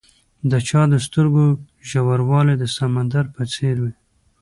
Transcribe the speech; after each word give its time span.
د 0.49 0.51
چا 0.67 0.81
د 0.91 0.95
سترګو 1.05 1.45
ژوروالی 1.89 2.55
د 2.59 2.65
سمندر 2.77 3.25
په 3.35 3.41
څېر 3.53 3.75
وي. 3.83 3.93